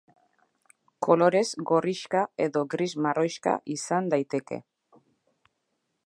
[1.07, 4.59] Kolorez gorrixka edo gris marroixka izan daiteke.